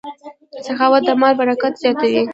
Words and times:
سخاوت 0.67 1.01
د 1.07 1.11
مال 1.21 1.33
برکت 1.39 1.73
زیاتوي. 1.83 2.21